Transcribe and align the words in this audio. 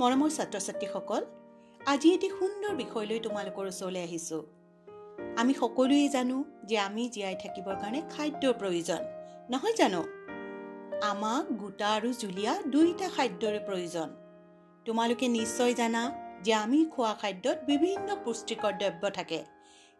মৰমৰ 0.00 0.30
ছাত্ৰ 0.36 0.58
ছাত্ৰীসকল 0.66 1.22
আজি 1.80 2.08
এটি 2.16 2.28
সুন্দৰ 2.38 2.76
বিষয় 2.76 3.06
লৈ 3.10 3.18
তোমালোকৰ 3.24 3.64
ওচৰলৈ 3.70 4.02
আহিছোঁ। 4.06 4.42
আমি 5.40 5.52
সকলোৱে 5.60 6.08
জানো 6.08 6.36
যে 6.68 6.76
আমি 6.78 7.04
জীয়াই 7.14 7.36
থাকিবৰ 7.42 7.76
কাৰণে 7.82 8.00
খাদ্যৰ 8.14 8.54
প্ৰয়োজন 8.60 9.00
নহয় 9.50 9.74
জানো? 9.80 10.00
আমাক 11.10 11.44
গোটা 11.62 11.88
আৰু 11.96 12.08
জুলীয়া 12.20 12.52
দুয়োটা 12.72 13.08
খাদ্যৰে 13.16 13.60
প্ৰয়োজন। 13.68 14.08
তোমালোকে 14.86 15.26
নিশ্চয় 15.28 15.74
জানা 15.74 16.02
যে 16.44 16.52
আমি 16.54 16.80
খোৱা 16.94 17.12
খাদ্যত 17.20 17.58
বিভিন্ন 17.66 18.08
পুষ্টিকৰ 18.24 18.72
দ্ৰব্য 18.80 19.12
থাকে 19.18 19.40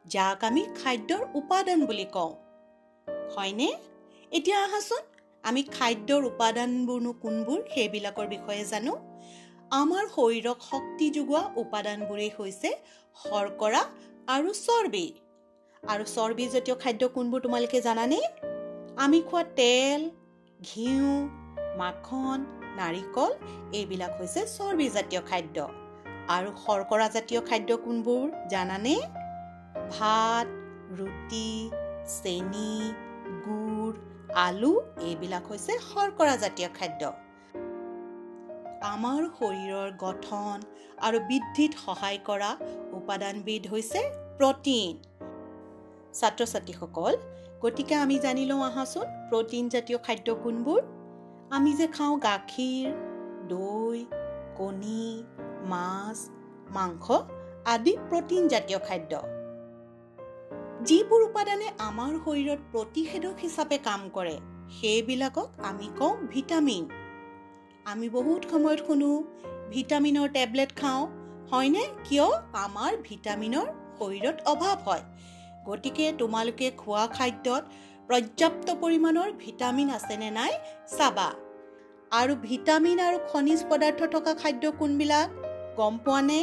যাক 0.04 0.44
আমি 0.44 0.62
খাদ্যৰ 0.80 1.22
উপাদান 1.34 1.86
বুলি 1.86 2.06
কওঁ। 2.16 2.32
হয়নে? 3.34 3.68
এতিয়া 4.32 4.58
আহাচোন 4.64 5.02
আমি 5.44 5.62
খাদ্যৰ 5.76 6.22
উপাদানবোৰনো 6.32 7.12
কোনবোৰ 7.22 7.60
সেইবিলাকৰ 7.74 8.26
বিষয়ে 8.34 8.64
জানো? 8.64 8.92
আমাৰ 9.78 10.06
শৰীৰক 10.14 10.58
শক্তি 10.70 11.06
যোগোৱা 11.16 11.40
উপাদানবোৰেই 11.62 12.30
হৈছে 12.38 12.70
শৰ্কৰা 13.16 13.82
আৰু 14.34 14.50
চৰ্বি। 14.66 15.02
আৰু 15.82 16.04
চৰ্বিজাতীয় 16.14 16.76
খাদ্য 16.82 17.08
কোনবোৰ 17.16 17.40
তোমালোকে 17.44 17.80
জানানে? 17.80 18.18
আমি 19.04 19.20
খোৱা 19.28 19.42
তেল 19.60 20.00
ঘিউ 20.60 21.12
মাখন 21.80 22.38
নাৰিকল 22.80 23.30
এইবিলাক 23.78 24.12
হৈছে 24.18 24.40
চৰ্বিজাতীয় 24.56 25.22
খাদ্য। 25.30 25.56
আৰু 26.36 26.50
শৰ্কৰাজাতীয় 26.64 27.40
খাদ্য 27.48 27.70
কোনবোৰ 27.86 28.26
জানানে? 28.50 28.94
ভাত 29.94 30.46
ৰুটি 30.98 31.48
চেনি 32.18 32.74
গুড় 33.46 33.96
আলু 34.46 34.72
এইবিলাক 35.08 35.44
হৈছে 35.50 35.72
শৰ্কৰাজাতীয় 35.90 36.70
খাদ্য। 36.78 37.02
আমাৰ 38.80 39.22
শৰীৰৰ 39.38 39.90
গঠন 39.98 40.60
আৰু 40.98 41.18
বৃদ্ধিত 41.20 41.72
সহায় 41.86 42.18
কৰা 42.24 42.50
উপাদানবিধ 42.92 43.62
হৈছে 43.72 44.00
প্ৰটিন। 44.38 44.94
ছাত্ৰ 46.14 46.44
ছাত্ৰীসকল 46.44 47.16
গতিকে 47.62 47.94
আমি 47.94 48.18
জানি 48.18 48.44
লওঁ 48.44 48.62
আহাচোন 48.62 49.06
প্ৰটিনজাতীয় 49.30 49.98
খাদ্য 49.98 50.28
কোনবোৰ? 50.44 50.80
আমি 51.50 51.72
যে 51.72 51.86
খাওঁ 51.86 52.16
গাখীৰ 52.20 52.86
দৈ 53.48 53.98
কণী 54.56 55.24
মাছ 55.64 56.18
মাংস 56.70 57.06
আদি 57.64 57.92
প্ৰটিনজাতীয় 58.08 58.78
খাদ্য। 58.78 59.12
যিবোৰ 60.86 61.22
উপাদানে 61.22 61.68
আমাৰ 61.78 62.12
শৰীৰত 62.24 62.60
প্ৰতিষেধক 62.72 63.36
হিচাপে 63.42 63.78
কাম 63.78 64.08
কৰে 64.12 64.36
সেইবিলাকক 64.80 65.48
আমি 65.62 65.88
কওঁ 65.98 66.16
ভিটামিন। 66.30 66.84
আমি 67.92 68.06
বহুত 68.16 68.42
সময়ত 68.52 68.80
শুনো 68.86 69.10
ভিটামিনৰ 69.74 70.26
টেবলেট 70.36 70.70
খাওঁ 70.80 71.02
হয়নে? 71.52 71.84
কিয়? 72.06 72.28
আমাৰ 72.64 72.92
ভিটামিনৰ 73.08 73.66
শৰীৰত 73.98 74.36
অভাৱ 74.52 74.76
হয়। 74.86 75.04
গতিকে 75.68 76.06
তোমালোকে 76.20 76.66
খোৱা 76.82 77.04
খাদ্যত 77.16 77.62
পৰ্যাপ্ত 78.08 78.68
পৰিমাণৰ 78.82 79.28
ভিটামিন 79.42 79.88
আছেনে 79.96 80.30
নাই 80.38 80.52
চাবা। 80.96 81.28
আৰু 82.12 82.32
ভিটামিন 82.46 82.98
আৰু 83.06 83.18
খনিজ 83.30 83.60
পদাৰ্থ 83.70 84.00
থকা 84.14 84.32
খাদ্য 84.42 84.64
কোনবিলাক? 84.80 85.28
গম 85.78 85.94
পোৱানে 86.04 86.40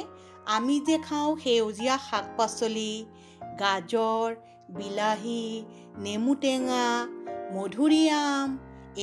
আমি 0.55 0.75
যে 0.87 0.97
খাওঁ 1.07 1.31
সেউজীয়া 1.43 1.95
শাক 2.07 2.25
পাচলি 2.37 2.93
গাজৰ 3.61 4.27
বিলাহী 4.77 5.43
নেমু 6.05 6.33
টেঙা 6.43 6.85
মধুৰিআম 7.55 8.47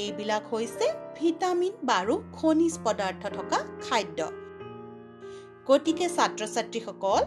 এইবিলাক 0.02 0.44
হৈছে 0.52 0.86
ভিটামিন 1.18 1.74
বাৰু 1.90 2.14
খনিজ 2.36 2.74
পদাৰ্থ 2.86 3.22
থকা 3.36 3.58
খাদ্য। 3.84 4.18
গতিকে 5.68 6.06
ছাত্ৰ 6.16 6.42
ছাত্ৰীসকল 6.54 7.22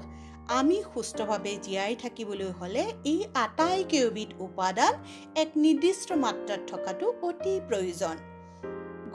আমি 0.60 0.78
সুস্থভাৱে 0.92 1.54
জীয়াই 1.66 1.96
থাকিবলৈ 2.04 2.50
হ'লে 2.60 2.84
এই 3.12 3.20
আটাইকেইবিধ 3.46 4.30
উপাদান 4.48 4.94
এক 5.42 5.50
নিৰ্দিষ্ট 5.64 6.10
মাত্ৰাত 6.24 6.62
থকাটো 6.72 7.08
অতি 7.28 7.54
প্ৰয়োজন। 7.70 8.16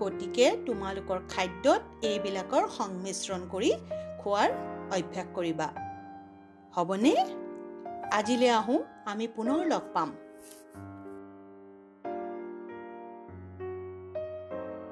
গতিকে 0.01 0.47
তোমালোকৰ 0.67 1.19
খাদ্যত 1.33 1.81
এইবিলাকৰ 2.11 2.65
সংমিশ্ৰণ 2.79 3.41
কৰি 3.53 3.71
খোৱাৰ 4.21 4.49
অভ্যাস 4.97 5.27
কৰিবা। 5.37 5.69
হ'বনে? 6.75 7.15
আজিলৈ 8.19 8.51
আহোঁ 8.61 8.81
আমি 9.13 9.27
পুনৰ 9.37 9.61
লগ 9.73 9.85
পাম। 9.95 10.11